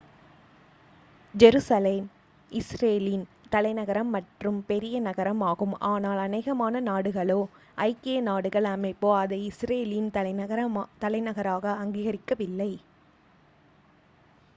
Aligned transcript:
Jerusalem 1.35 2.07
இஸ்ரேலின் 2.51 3.25
தலைநகரம் 3.51 4.09
மற்றும் 4.15 4.57
பெரிய 4.69 5.01
நகரம் 5.07 5.43
ஆகும் 5.49 5.75
ஆனால் 5.91 6.21
அநேகமான 6.23 6.81
நாடுகளோ 6.87 7.39
ஐக்கிய 7.85 8.17
நாடுகள் 8.23 8.69
அமைப்போ 8.71 9.11
அதை 9.19 9.39
இஸ்ரேலின் 9.51 10.11
தலைநகராக 11.01 11.77
அங்கீகரிக்கவில்லை 11.79 12.71